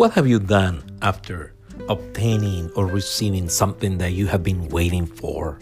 What 0.00 0.12
have 0.12 0.26
you 0.26 0.38
done 0.38 0.82
after 1.02 1.52
obtaining 1.90 2.70
or 2.74 2.86
receiving 2.86 3.50
something 3.50 3.98
that 3.98 4.12
you 4.12 4.28
have 4.28 4.42
been 4.42 4.70
waiting 4.70 5.04
for 5.04 5.58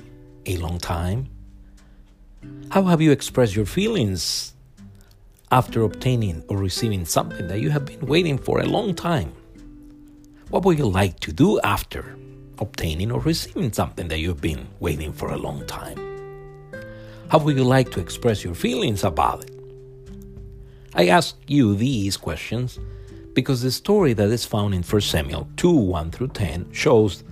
a 0.47 0.57
long 0.59 0.79
time? 0.79 1.29
How 2.71 2.85
have 2.85 3.03
you 3.03 3.11
expressed 3.11 3.57
your 3.57 3.67
feelings 3.67 4.55
after 5.51 5.83
obtaining 5.83 6.45
or 6.47 6.57
receiving 6.57 7.05
something 7.05 7.49
that 7.49 7.59
you 7.59 7.71
have 7.71 7.85
been 7.85 8.07
waiting 8.07 8.39
for 8.39 8.61
a 8.61 8.65
long 8.65 8.95
time? 8.95 9.33
What 10.51 10.65
would 10.65 10.79
you 10.79 10.87
like 10.87 11.19
to 11.27 11.33
do 11.33 11.59
after 11.63 12.17
obtaining 12.61 13.11
or 13.11 13.19
receiving 13.19 13.73
something 13.73 14.07
that 14.07 14.21
you've 14.21 14.41
been 14.41 14.69
waiting 14.79 15.13
for 15.13 15.33
a 15.33 15.37
long 15.37 15.67
time? 15.67 15.99
How 17.27 17.39
would 17.39 17.57
you 17.57 17.65
like 17.65 17.91
to 17.91 17.99
express 17.99 18.45
your 18.45 18.55
feelings 18.55 19.03
about 19.03 19.43
it? 19.43 19.51
I 20.95 21.09
ask 21.09 21.35
you 21.49 21.75
these 21.75 22.17
questions 22.17 22.79
because 23.39 23.63
the 23.63 23.71
story 23.71 24.15
that 24.15 24.31
is 24.31 24.45
found 24.45 24.75
in 24.75 24.83
1 24.83 25.01
Samuel 25.01 25.47
2 25.57 25.71
1 25.71 26.11
through 26.11 26.27
10 26.27 26.73
shows 26.73 27.23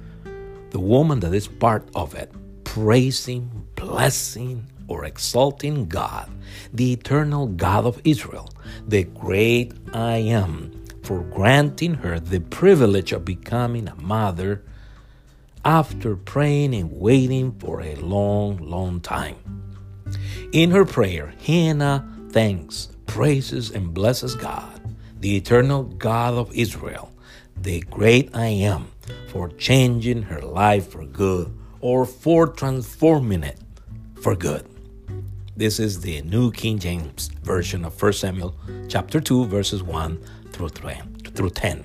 the 0.70 0.78
woman 0.78 1.18
that 1.18 1.34
is 1.34 1.48
part 1.48 1.88
of 1.96 2.14
it 2.14 2.30
praising, 2.62 3.50
blessing, 3.74 4.64
or 4.86 5.04
exalting 5.04 5.88
God, 5.88 6.30
the 6.72 6.92
eternal 6.92 7.48
God 7.48 7.86
of 7.86 8.00
Israel, 8.04 8.48
the 8.86 9.02
great 9.02 9.72
I 9.92 10.18
am, 10.18 10.84
for 11.02 11.22
granting 11.24 11.94
her 11.94 12.20
the 12.20 12.38
privilege 12.38 13.10
of 13.10 13.24
becoming 13.24 13.88
a 13.88 13.96
mother 13.96 14.62
after 15.64 16.14
praying 16.14 16.72
and 16.72 16.92
waiting 16.92 17.50
for 17.58 17.80
a 17.80 17.96
long, 17.96 18.58
long 18.58 19.00
time. 19.00 19.38
In 20.52 20.70
her 20.70 20.84
prayer, 20.84 21.34
Hannah 21.44 22.06
thanks, 22.30 22.90
praises, 23.06 23.72
and 23.72 23.92
blesses 23.92 24.36
God, 24.36 24.85
the 25.20 25.36
eternal 25.36 25.84
God 25.84 26.34
of 26.34 26.54
Israel, 26.54 27.12
the 27.56 27.80
great 27.90 28.34
I 28.34 28.46
am, 28.46 28.88
for 29.28 29.48
changing 29.48 30.22
her 30.22 30.40
life 30.40 30.90
for 30.90 31.04
good 31.04 31.56
or 31.80 32.04
for 32.04 32.48
transforming 32.48 33.42
it 33.42 33.58
for 34.20 34.34
good. 34.34 34.66
This 35.56 35.80
is 35.80 36.00
the 36.00 36.20
New 36.22 36.52
King 36.52 36.78
James 36.78 37.28
Version 37.42 37.84
of 37.84 38.00
1 38.00 38.12
Samuel 38.12 38.54
chapter 38.88 39.20
2 39.20 39.46
verses 39.46 39.82
1 39.82 40.20
through 40.52 41.50
10. 41.50 41.84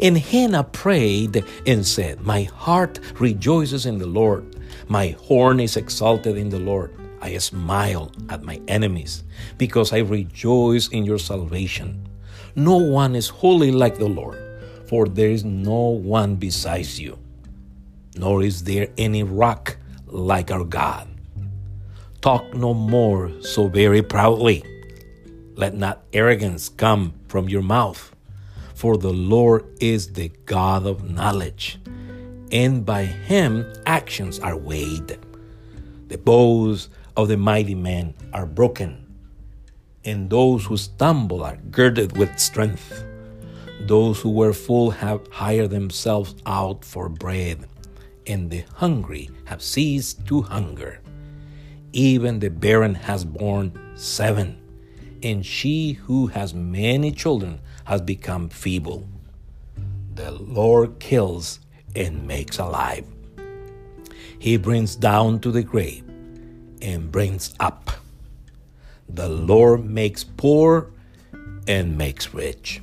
And 0.00 0.18
Hannah 0.18 0.64
prayed 0.64 1.44
and 1.66 1.86
said, 1.86 2.20
My 2.22 2.44
heart 2.44 2.98
rejoices 3.20 3.86
in 3.86 3.98
the 3.98 4.06
Lord. 4.06 4.56
My 4.88 5.08
horn 5.20 5.60
is 5.60 5.76
exalted 5.76 6.36
in 6.36 6.48
the 6.48 6.58
Lord. 6.58 6.92
I 7.20 7.36
smile 7.38 8.12
at 8.28 8.42
my 8.42 8.60
enemies 8.68 9.24
because 9.58 9.92
I 9.92 9.98
rejoice 9.98 10.88
in 10.88 11.04
your 11.04 11.18
salvation. 11.18 12.08
No 12.58 12.78
one 12.78 13.14
is 13.14 13.28
holy 13.28 13.70
like 13.70 13.98
the 13.98 14.08
Lord, 14.08 14.40
for 14.88 15.06
there 15.06 15.28
is 15.28 15.44
no 15.44 15.88
one 15.88 16.36
besides 16.36 16.98
you, 16.98 17.18
nor 18.16 18.42
is 18.42 18.64
there 18.64 18.88
any 18.96 19.22
rock 19.22 19.76
like 20.06 20.50
our 20.50 20.64
God. 20.64 21.06
Talk 22.22 22.54
no 22.54 22.72
more 22.72 23.30
so 23.42 23.68
very 23.68 24.02
proudly. 24.02 24.64
Let 25.54 25.74
not 25.74 26.02
arrogance 26.14 26.70
come 26.70 27.12
from 27.28 27.50
your 27.50 27.60
mouth. 27.60 28.14
For 28.74 28.96
the 28.96 29.12
Lord 29.12 29.64
is 29.78 30.14
the 30.14 30.32
God 30.46 30.86
of 30.86 31.10
knowledge, 31.10 31.78
and 32.50 32.86
by 32.86 33.04
him 33.04 33.70
actions 33.84 34.40
are 34.40 34.56
weighed. 34.56 35.18
The 36.08 36.16
bows 36.16 36.88
of 37.18 37.28
the 37.28 37.36
mighty 37.36 37.74
men 37.74 38.14
are 38.32 38.46
broken, 38.46 39.05
and 40.06 40.30
those 40.30 40.64
who 40.64 40.76
stumble 40.76 41.42
are 41.42 41.58
girded 41.70 42.16
with 42.16 42.38
strength. 42.38 43.04
Those 43.80 44.20
who 44.20 44.30
were 44.30 44.52
full 44.52 44.90
have 44.90 45.26
hired 45.30 45.70
themselves 45.70 46.36
out 46.46 46.84
for 46.84 47.08
bread, 47.08 47.68
and 48.26 48.50
the 48.50 48.64
hungry 48.76 49.28
have 49.44 49.60
ceased 49.60 50.24
to 50.28 50.42
hunger. 50.42 51.00
Even 51.92 52.38
the 52.38 52.50
barren 52.50 52.94
has 52.94 53.24
borne 53.24 53.72
seven, 53.96 54.56
and 55.22 55.44
she 55.44 55.92
who 55.92 56.28
has 56.28 56.54
many 56.54 57.10
children 57.10 57.60
has 57.84 58.00
become 58.00 58.48
feeble. 58.48 59.06
The 60.14 60.30
Lord 60.30 60.98
kills 61.00 61.60
and 61.94 62.26
makes 62.26 62.58
alive. 62.58 63.04
He 64.38 64.56
brings 64.56 64.96
down 64.96 65.40
to 65.40 65.50
the 65.50 65.62
grave 65.62 66.04
and 66.80 67.10
brings 67.10 67.54
up. 67.58 67.90
The 69.08 69.28
Lord 69.28 69.84
makes 69.84 70.24
poor 70.24 70.90
and 71.66 71.96
makes 71.96 72.34
rich. 72.34 72.82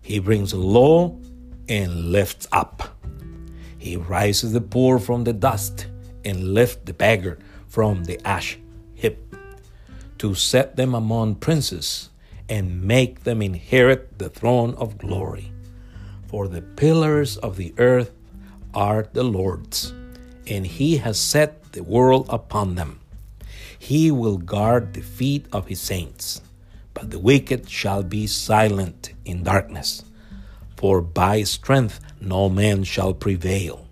He 0.00 0.18
brings 0.18 0.52
low 0.52 1.20
and 1.68 2.10
lifts 2.10 2.48
up. 2.52 2.98
He 3.78 3.96
rises 3.96 4.52
the 4.52 4.60
poor 4.60 4.98
from 4.98 5.24
the 5.24 5.32
dust 5.32 5.86
and 6.24 6.54
lifts 6.54 6.82
the 6.84 6.94
beggar 6.94 7.38
from 7.68 8.04
the 8.04 8.20
ash 8.26 8.58
heap, 8.94 9.18
to 10.18 10.34
set 10.34 10.76
them 10.76 10.94
among 10.94 11.36
princes 11.36 12.10
and 12.48 12.82
make 12.82 13.24
them 13.24 13.40
inherit 13.40 14.18
the 14.18 14.28
throne 14.28 14.74
of 14.74 14.98
glory. 14.98 15.52
For 16.26 16.48
the 16.48 16.62
pillars 16.62 17.36
of 17.36 17.56
the 17.56 17.74
earth 17.78 18.12
are 18.74 19.08
the 19.12 19.22
Lord's, 19.22 19.92
and 20.46 20.66
he 20.66 20.98
has 20.98 21.18
set 21.18 21.72
the 21.72 21.82
world 21.82 22.26
upon 22.28 22.74
them. 22.74 23.01
He 23.82 24.12
will 24.12 24.38
guard 24.38 24.94
the 24.94 25.00
feet 25.00 25.46
of 25.52 25.66
his 25.66 25.80
saints, 25.80 26.40
but 26.94 27.10
the 27.10 27.18
wicked 27.18 27.68
shall 27.68 28.04
be 28.04 28.28
silent 28.28 29.12
in 29.24 29.42
darkness. 29.42 30.04
For 30.76 31.00
by 31.00 31.42
strength 31.42 31.98
no 32.20 32.48
man 32.48 32.84
shall 32.84 33.12
prevail. 33.12 33.88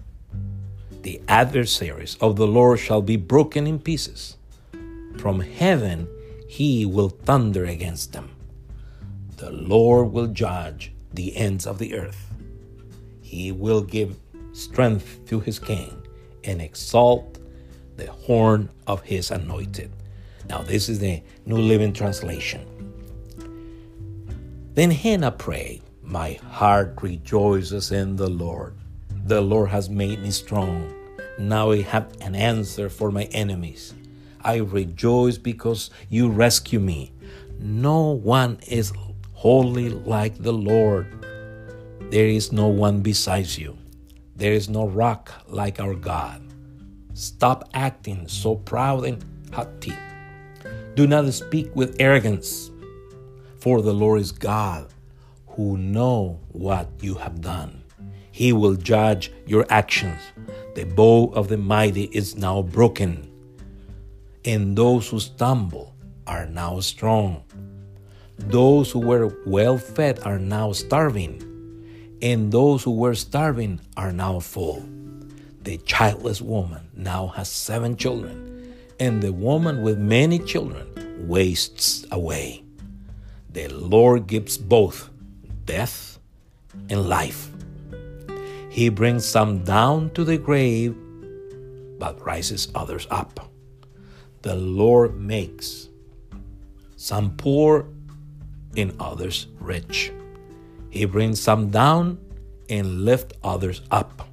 The 1.02 1.20
adversaries 1.26 2.16
of 2.20 2.36
the 2.36 2.46
Lord 2.46 2.78
shall 2.78 3.02
be 3.02 3.16
broken 3.16 3.66
in 3.66 3.80
pieces. 3.80 4.36
From 5.18 5.40
heaven 5.40 6.06
he 6.46 6.86
will 6.86 7.08
thunder 7.08 7.64
against 7.64 8.12
them. 8.12 8.30
The 9.38 9.50
Lord 9.50 10.12
will 10.12 10.28
judge 10.28 10.92
the 11.12 11.36
ends 11.36 11.66
of 11.66 11.78
the 11.78 11.96
earth. 11.96 12.32
He 13.22 13.50
will 13.50 13.82
give 13.82 14.20
strength 14.52 15.26
to 15.26 15.40
his 15.40 15.58
king 15.58 16.00
and 16.44 16.62
exalt 16.62 17.39
the 18.00 18.10
horn 18.10 18.70
of 18.86 19.02
his 19.02 19.30
anointed. 19.30 19.92
Now, 20.48 20.62
this 20.62 20.88
is 20.88 20.98
the 20.98 21.22
New 21.44 21.58
Living 21.58 21.92
Translation. 21.92 22.66
Then 24.72 24.90
Hannah 24.90 25.32
prayed, 25.32 25.82
My 26.02 26.32
heart 26.48 26.98
rejoices 27.02 27.92
in 27.92 28.16
the 28.16 28.30
Lord. 28.30 28.74
The 29.26 29.40
Lord 29.42 29.68
has 29.68 29.90
made 29.90 30.22
me 30.22 30.30
strong. 30.30 30.92
Now 31.38 31.72
I 31.72 31.82
have 31.82 32.10
an 32.22 32.34
answer 32.34 32.88
for 32.88 33.10
my 33.10 33.24
enemies. 33.24 33.92
I 34.42 34.56
rejoice 34.56 35.36
because 35.36 35.90
you 36.08 36.30
rescue 36.30 36.80
me. 36.80 37.12
No 37.58 38.12
one 38.12 38.58
is 38.66 38.94
holy 39.34 39.90
like 39.90 40.38
the 40.38 40.52
Lord. 40.52 41.06
There 42.10 42.26
is 42.26 42.50
no 42.50 42.68
one 42.68 43.02
besides 43.02 43.58
you. 43.58 43.76
There 44.36 44.54
is 44.54 44.70
no 44.70 44.86
rock 44.88 45.30
like 45.48 45.78
our 45.78 45.94
God. 45.94 46.49
Stop 47.15 47.69
acting 47.75 48.28
so 48.28 48.54
proud 48.54 49.04
and 49.04 49.25
haughty. 49.53 49.94
Do 50.94 51.06
not 51.06 51.32
speak 51.32 51.75
with 51.75 51.97
arrogance, 51.98 52.71
for 53.59 53.82
the 53.82 53.93
Lord 53.93 54.21
is 54.21 54.32
God, 54.32 54.93
who 55.48 55.76
know 55.76 56.41
what 56.53 56.88
you 57.00 57.15
have 57.15 57.41
done. 57.41 57.82
He 58.31 58.53
will 58.53 58.76
judge 58.76 59.32
your 59.47 59.66
actions. 59.71 60.21
The 60.75 60.84
bow 60.84 61.32
of 61.34 61.48
the 61.48 61.59
mighty 61.59 62.04
is 62.04 62.37
now 62.37 62.62
broken, 62.62 63.28
and 64.45 64.77
those 64.77 65.09
who 65.09 65.21
stumble 65.21 65.95
are 66.27 66.47
now 66.47 66.80
strong. 66.80 67.42
Those 68.39 68.91
who 68.91 69.01
were 69.01 69.36
well 69.47 69.77
fed 69.77 70.21
are 70.21 70.39
now 70.39 70.72
starving, 70.72 71.42
and 72.22 72.53
those 72.53 72.83
who 72.83 72.92
were 72.92 73.15
starving 73.15 73.80
are 73.97 74.13
now 74.13 74.41
full. 74.41 74.83
The 75.62 75.77
childless 75.78 76.41
woman 76.41 76.89
now 76.97 77.28
has 77.28 77.51
seven 77.51 77.97
children, 77.97 78.74
and 78.98 79.22
the 79.22 79.33
woman 79.33 79.83
with 79.83 79.98
many 79.98 80.39
children 80.39 80.86
wastes 81.28 82.07
away. 82.10 82.65
The 83.53 83.68
Lord 83.68 84.27
gives 84.27 84.57
both 84.57 85.10
death 85.66 86.18
and 86.89 87.09
life. 87.09 87.51
He 88.71 88.89
brings 88.89 89.27
some 89.27 89.65
down 89.65 90.10
to 90.10 90.24
the 90.24 90.39
grave, 90.39 90.97
but 91.98 92.24
rises 92.24 92.68
others 92.74 93.06
up. 93.10 93.51
The 94.42 94.54
Lord 94.54 95.21
makes 95.21 95.89
some 96.97 97.36
poor 97.36 97.86
and 98.77 98.95
others 98.98 99.48
rich. 99.59 100.13
He 100.89 101.04
brings 101.04 101.41
some 101.41 101.71
down 101.71 102.18
and 102.71 103.04
lifts 103.04 103.36
others 103.42 103.83
up. 103.91 104.29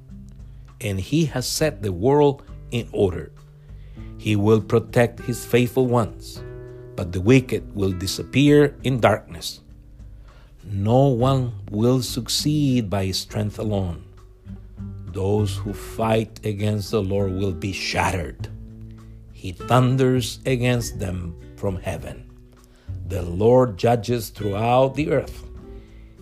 And 0.80 1.00
he 1.00 1.26
has 1.26 1.46
set 1.46 1.82
the 1.82 1.92
world 1.92 2.44
in 2.70 2.88
order. 2.92 3.32
He 4.18 4.36
will 4.36 4.60
protect 4.60 5.20
his 5.20 5.44
faithful 5.44 5.86
ones, 5.86 6.42
but 6.96 7.12
the 7.12 7.20
wicked 7.20 7.74
will 7.74 7.92
disappear 7.92 8.76
in 8.82 9.00
darkness. 9.00 9.60
No 10.64 11.08
one 11.08 11.52
will 11.70 12.02
succeed 12.02 12.90
by 12.90 13.10
strength 13.12 13.58
alone. 13.58 14.04
Those 15.06 15.56
who 15.56 15.72
fight 15.72 16.44
against 16.44 16.90
the 16.90 17.02
Lord 17.02 17.32
will 17.32 17.52
be 17.52 17.72
shattered. 17.72 18.48
He 19.32 19.52
thunders 19.52 20.40
against 20.44 20.98
them 20.98 21.34
from 21.56 21.76
heaven. 21.76 22.30
The 23.06 23.22
Lord 23.22 23.78
judges 23.78 24.28
throughout 24.28 24.94
the 24.94 25.10
earth. 25.10 25.44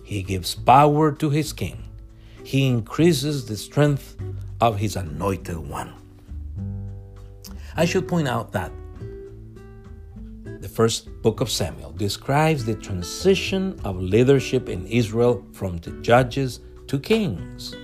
He 0.03 0.23
gives 0.23 0.55
power 0.55 1.11
to 1.11 1.29
his 1.29 1.51
king. 1.51 1.83
He 2.43 2.67
increases 2.67 3.45
the 3.45 3.57
strength 3.57 4.15
of 4.61 4.77
his 4.77 4.95
anointed 4.95 5.57
one. 5.57 5.93
I 7.75 7.85
should 7.85 8.07
point 8.07 8.27
out 8.27 8.51
that 8.53 8.71
the 10.61 10.67
first 10.67 11.09
book 11.21 11.41
of 11.41 11.49
Samuel 11.49 11.91
describes 11.91 12.65
the 12.65 12.75
transition 12.75 13.79
of 13.83 14.01
leadership 14.01 14.69
in 14.69 14.87
Israel 14.87 15.45
from 15.53 15.77
the 15.77 15.91
judges 16.01 16.61
to 16.87 16.99
kings. 16.99 17.75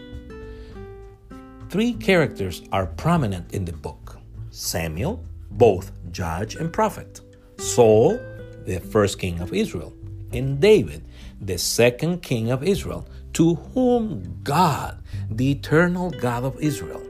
Three 1.70 1.94
characters 1.94 2.64
are 2.72 2.88
prominent 2.88 3.54
in 3.54 3.66
the 3.66 3.74
book 3.74 4.18
Samuel, 4.50 5.24
both 5.52 5.92
judge 6.12 6.56
and 6.56 6.72
prophet, 6.72 7.22
Saul, 7.58 8.20
the 8.66 8.80
first 8.80 9.20
king 9.20 9.40
of 9.40 9.54
Israel, 9.54 9.94
and 10.32 10.60
David, 10.60 11.04
the 11.42 11.58
second 11.58 12.22
king 12.22 12.52
of 12.52 12.64
Israel, 12.64 13.08
to 13.34 13.56
whom 13.56 14.40
God, 14.44 15.02
the 15.30 15.52
eternal 15.52 16.12
God 16.12 16.44
of 16.44 16.60
Israel, 16.62 17.02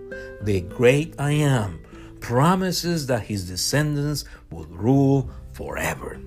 the 0.41 0.61
great 0.61 1.15
I 1.19 1.31
am, 1.31 1.81
promises 2.19 3.07
that 3.07 3.23
his 3.23 3.47
descendants 3.47 4.25
will 4.49 4.65
rule 4.65 5.29
forever. 5.51 6.19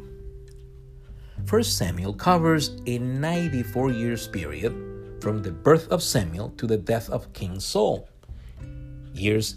1 1.48 1.62
Samuel 1.62 2.12
covers 2.12 2.80
a 2.86 2.98
94 2.98 3.90
years 3.92 4.28
period 4.28 4.72
from 5.20 5.42
the 5.42 5.50
birth 5.52 5.88
of 5.88 6.02
Samuel 6.02 6.50
to 6.56 6.66
the 6.66 6.76
death 6.76 7.08
of 7.08 7.32
King 7.32 7.60
Saul, 7.60 8.08
years 9.14 9.56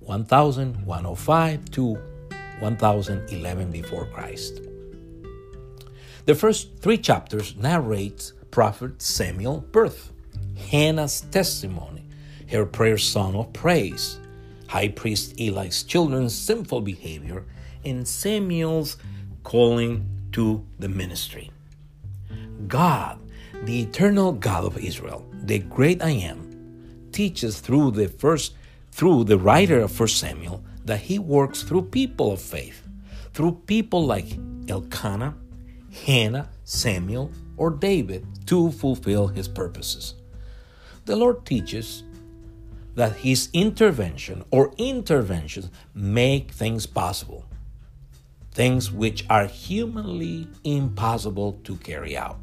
1105 0.00 1.70
to 1.70 1.98
1011 2.60 3.70
before 3.70 4.06
Christ. 4.06 4.60
The 6.26 6.34
first 6.34 6.78
three 6.78 6.98
chapters 6.98 7.56
narrate 7.56 8.32
prophet 8.52 9.02
Samuel's 9.02 9.64
birth, 9.72 10.12
Hannah's 10.70 11.22
testimony, 11.32 12.04
her 12.50 12.64
prayer 12.64 12.98
song 12.98 13.34
of 13.34 13.52
praise, 13.52 14.20
high 14.68 14.88
priest 14.88 15.34
Eli's 15.40 15.82
children's 15.82 16.34
sinful 16.34 16.82
behavior, 16.82 17.44
and 17.84 18.06
Samuel's 18.06 18.98
calling 19.42 20.06
to 20.32 20.64
the 20.78 20.88
ministry. 20.88 21.50
God, 22.68 23.18
the 23.64 23.82
eternal 23.82 24.32
God 24.32 24.64
of 24.64 24.78
Israel, 24.78 25.26
the 25.32 25.58
great 25.58 26.02
I 26.02 26.10
am, 26.10 27.08
teaches 27.10 27.58
through 27.58 27.92
the 27.92 28.08
first 28.08 28.54
through 28.92 29.24
the 29.24 29.38
writer 29.38 29.80
of 29.80 29.98
1 29.98 30.08
Samuel 30.08 30.62
that 30.84 31.00
he 31.00 31.18
works 31.18 31.62
through 31.62 31.82
people 31.82 32.32
of 32.32 32.42
faith, 32.42 32.86
through 33.32 33.62
people 33.66 34.04
like 34.04 34.38
Elkanah, 34.68 35.34
Hannah, 35.92 36.48
Samuel, 36.64 37.30
or 37.56 37.70
David 37.70 38.26
to 38.46 38.72
fulfill 38.72 39.28
his 39.28 39.46
purposes. 39.46 40.14
The 41.04 41.16
Lord 41.16 41.44
teaches 41.44 42.04
that 42.94 43.16
his 43.16 43.48
intervention 43.52 44.44
or 44.50 44.72
interventions 44.78 45.70
make 45.94 46.50
things 46.50 46.86
possible, 46.86 47.44
things 48.52 48.90
which 48.90 49.24
are 49.30 49.46
humanly 49.46 50.48
impossible 50.64 51.58
to 51.64 51.76
carry 51.76 52.16
out. 52.16 52.38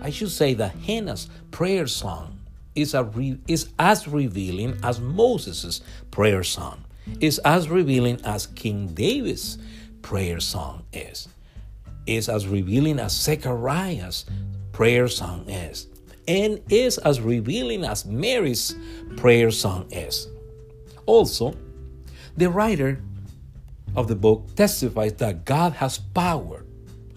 I 0.00 0.10
should 0.10 0.30
say 0.30 0.54
that 0.54 0.74
Hannah's 0.74 1.28
prayer 1.50 1.86
song 1.86 2.38
is, 2.74 2.94
a 2.94 3.04
re- 3.04 3.38
is 3.48 3.68
as 3.78 4.06
revealing 4.06 4.78
as 4.82 5.00
Moses' 5.00 5.80
prayer 6.10 6.42
song, 6.42 6.84
is 7.20 7.38
as 7.40 7.68
revealing 7.68 8.20
as 8.24 8.46
King 8.46 8.88
David's 8.88 9.58
prayer 10.02 10.38
song 10.38 10.84
is 10.92 11.28
is 12.06 12.28
as 12.28 12.46
revealing 12.46 12.98
as 12.98 13.12
Zechariah's 13.12 14.24
prayer 14.72 15.08
song 15.08 15.48
is, 15.48 15.86
and 16.28 16.60
is 16.68 16.98
as 16.98 17.20
revealing 17.20 17.84
as 17.84 18.04
Mary's 18.04 18.74
prayer 19.16 19.50
song 19.50 19.86
is. 19.90 20.28
Also, 21.06 21.54
the 22.36 22.50
writer 22.50 23.00
of 23.94 24.08
the 24.08 24.16
book 24.16 24.54
testifies 24.54 25.14
that 25.14 25.44
God 25.44 25.72
has 25.74 25.98
power 25.98 26.64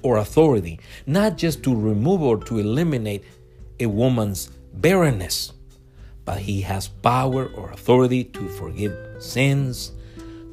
or 0.01 0.17
authority 0.17 0.79
not 1.05 1.37
just 1.37 1.63
to 1.63 1.75
remove 1.75 2.21
or 2.21 2.37
to 2.45 2.59
eliminate 2.59 3.23
a 3.79 3.85
woman's 3.85 4.47
barrenness, 4.73 5.53
but 6.25 6.37
he 6.37 6.61
has 6.61 6.87
power 6.87 7.47
or 7.55 7.71
authority 7.71 8.23
to 8.23 8.47
forgive 8.49 8.93
sins, 9.21 9.91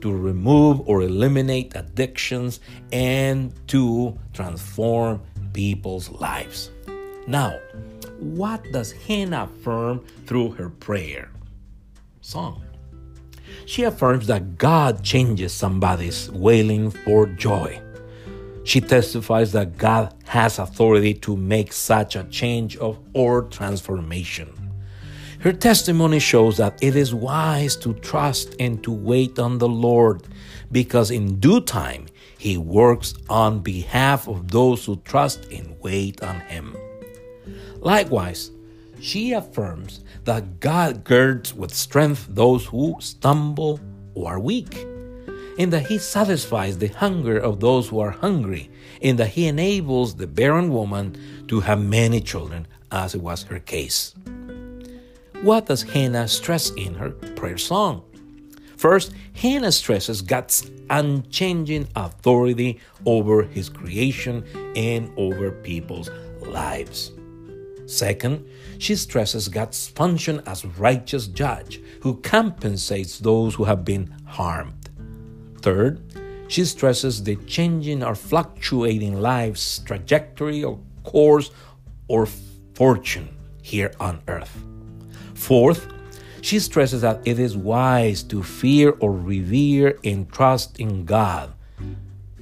to 0.06 0.16
remove 0.16 0.88
or 0.88 1.02
eliminate 1.02 1.74
addictions, 1.74 2.60
and 2.92 3.52
to 3.66 4.16
transform 4.32 5.20
people's 5.52 6.08
lives. 6.10 6.70
Now, 7.26 7.58
what 8.20 8.62
does 8.70 8.92
Hannah 8.92 9.50
affirm 9.50 10.04
through 10.26 10.52
her 10.52 10.70
prayer 10.70 11.32
song? 12.20 12.62
She 13.64 13.82
affirms 13.82 14.28
that 14.28 14.58
God 14.58 15.02
changes 15.02 15.52
somebody's 15.52 16.30
wailing 16.30 16.90
for 16.92 17.26
joy. 17.26 17.82
She 18.62 18.80
testifies 18.80 19.50
that 19.52 19.76
God 19.76 20.14
has 20.26 20.60
authority 20.60 21.14
to 21.14 21.36
make 21.36 21.72
such 21.72 22.14
a 22.14 22.24
change 22.24 22.76
of 22.76 22.98
or 23.12 23.42
transformation. 23.42 24.65
Her 25.46 25.52
testimony 25.52 26.18
shows 26.18 26.56
that 26.56 26.76
it 26.82 26.96
is 26.96 27.14
wise 27.14 27.76
to 27.76 27.94
trust 27.94 28.56
and 28.58 28.82
to 28.82 28.90
wait 28.90 29.38
on 29.38 29.58
the 29.58 29.68
Lord 29.68 30.26
because 30.72 31.12
in 31.12 31.38
due 31.38 31.60
time 31.60 32.06
he 32.36 32.58
works 32.58 33.14
on 33.30 33.60
behalf 33.60 34.26
of 34.26 34.50
those 34.50 34.84
who 34.84 34.96
trust 35.04 35.44
and 35.52 35.76
wait 35.80 36.20
on 36.20 36.40
him. 36.40 36.76
Likewise, 37.76 38.50
she 38.98 39.34
affirms 39.34 40.00
that 40.24 40.58
God 40.58 41.04
girds 41.04 41.54
with 41.54 41.72
strength 41.72 42.26
those 42.28 42.66
who 42.66 42.96
stumble 42.98 43.78
or 44.14 44.32
are 44.32 44.40
weak, 44.40 44.84
and 45.60 45.72
that 45.72 45.86
He 45.86 45.98
satisfies 45.98 46.78
the 46.78 46.88
hunger 46.88 47.38
of 47.38 47.60
those 47.60 47.86
who 47.86 48.00
are 48.00 48.10
hungry, 48.10 48.68
and 49.00 49.16
that 49.20 49.28
He 49.28 49.46
enables 49.46 50.16
the 50.16 50.26
barren 50.26 50.70
woman 50.70 51.46
to 51.46 51.60
have 51.60 51.80
many 51.80 52.20
children, 52.20 52.66
as 52.90 53.14
it 53.14 53.20
was 53.20 53.44
her 53.44 53.60
case. 53.60 54.12
What 55.46 55.66
does 55.66 55.82
Hannah 55.82 56.26
stress 56.26 56.70
in 56.70 56.94
her 56.94 57.10
prayer 57.10 57.56
song? 57.56 58.02
First, 58.76 59.12
Hannah 59.34 59.70
stresses 59.70 60.20
God's 60.20 60.68
unchanging 60.90 61.86
authority 61.94 62.80
over 63.04 63.44
his 63.44 63.68
creation 63.68 64.44
and 64.74 65.08
over 65.16 65.52
people's 65.52 66.10
lives. 66.40 67.12
Second, 67.86 68.44
she 68.78 68.96
stresses 68.96 69.46
God's 69.46 69.86
function 69.86 70.42
as 70.46 70.64
righteous 70.64 71.28
judge 71.28 71.80
who 72.00 72.20
compensates 72.22 73.20
those 73.20 73.54
who 73.54 73.62
have 73.62 73.84
been 73.84 74.12
harmed. 74.26 74.90
Third, 75.62 76.02
she 76.48 76.64
stresses 76.64 77.22
the 77.22 77.36
changing 77.46 78.02
or 78.02 78.16
fluctuating 78.16 79.20
life's 79.20 79.78
trajectory 79.78 80.64
or 80.64 80.80
course 81.04 81.52
or 82.08 82.26
fortune 82.74 83.28
here 83.62 83.92
on 84.00 84.20
earth. 84.26 84.58
Fourth, 85.36 85.86
she 86.40 86.58
stresses 86.58 87.02
that 87.02 87.20
it 87.24 87.38
is 87.38 87.56
wise 87.56 88.22
to 88.24 88.42
fear 88.42 88.94
or 89.00 89.12
revere 89.12 89.98
and 90.02 90.32
trust 90.32 90.80
in 90.80 91.04
God, 91.04 91.52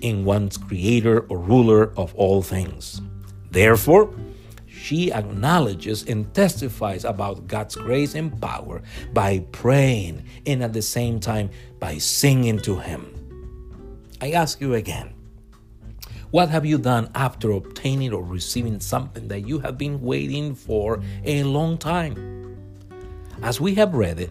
in 0.00 0.24
one's 0.24 0.56
creator 0.56 1.26
or 1.28 1.38
ruler 1.38 1.92
of 1.98 2.14
all 2.14 2.40
things. 2.40 3.02
Therefore, 3.50 4.14
she 4.66 5.12
acknowledges 5.12 6.04
and 6.04 6.32
testifies 6.34 7.04
about 7.04 7.46
God's 7.46 7.76
grace 7.76 8.14
and 8.14 8.40
power 8.40 8.82
by 9.12 9.40
praying 9.52 10.24
and 10.46 10.62
at 10.62 10.72
the 10.72 10.82
same 10.82 11.20
time 11.20 11.50
by 11.80 11.98
singing 11.98 12.58
to 12.60 12.78
Him. 12.78 13.10
I 14.20 14.32
ask 14.32 14.60
you 14.60 14.74
again 14.74 15.14
what 16.30 16.48
have 16.48 16.66
you 16.66 16.78
done 16.78 17.10
after 17.14 17.52
obtaining 17.52 18.12
or 18.12 18.22
receiving 18.24 18.80
something 18.80 19.28
that 19.28 19.46
you 19.46 19.60
have 19.60 19.78
been 19.78 20.02
waiting 20.02 20.54
for 20.54 21.00
a 21.24 21.44
long 21.44 21.78
time? 21.78 22.33
As 23.44 23.60
we 23.60 23.74
have 23.74 23.94
read 23.94 24.20
it, 24.20 24.30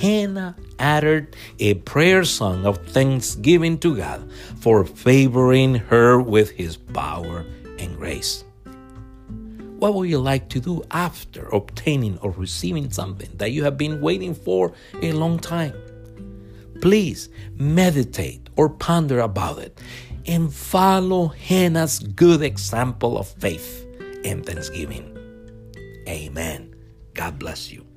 Hannah 0.00 0.56
uttered 0.80 1.36
a 1.60 1.74
prayer 1.74 2.24
song 2.24 2.66
of 2.66 2.76
thanksgiving 2.88 3.78
to 3.78 3.96
God 3.96 4.28
for 4.58 4.84
favoring 4.84 5.76
her 5.76 6.20
with 6.20 6.50
his 6.50 6.76
power 6.76 7.46
and 7.78 7.96
grace. 7.96 8.42
What 9.78 9.94
would 9.94 10.10
you 10.10 10.18
like 10.18 10.48
to 10.48 10.60
do 10.60 10.82
after 10.90 11.46
obtaining 11.50 12.18
or 12.18 12.32
receiving 12.32 12.90
something 12.90 13.30
that 13.36 13.52
you 13.52 13.62
have 13.62 13.78
been 13.78 14.00
waiting 14.00 14.34
for 14.34 14.72
a 15.02 15.12
long 15.12 15.38
time? 15.38 15.74
Please 16.80 17.28
meditate 17.54 18.50
or 18.56 18.68
ponder 18.68 19.20
about 19.20 19.58
it 19.60 19.78
and 20.26 20.52
follow 20.52 21.28
Hannah's 21.28 22.00
good 22.00 22.42
example 22.42 23.18
of 23.18 23.28
faith 23.28 23.86
and 24.24 24.44
thanksgiving. 24.44 25.16
Amen. 26.08 26.74
God 27.14 27.38
bless 27.38 27.70
you. 27.70 27.87